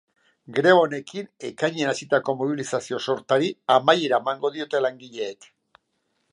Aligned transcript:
Greba 0.59 0.79
honekin, 0.85 1.27
ekainean 1.49 1.91
hasitako 1.91 2.35
mobilizazio 2.41 3.01
sortari 3.09 3.53
amaiera 3.77 4.21
emango 4.25 4.55
diote 4.59 4.85
langileek. 4.87 5.51